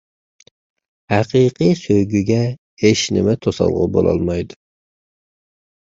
ھەقىقىي 1.13 1.75
سۆيگۈگە 1.83 2.41
ھېچنېمە 2.87 3.39
توسالغۇ 3.47 3.89
بولالمايدۇ. 3.99 4.63